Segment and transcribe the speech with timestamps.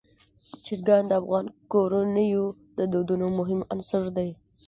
[0.65, 2.45] چرګان د افغان کورنیو
[2.77, 4.29] د دودونو مهم عنصر دی.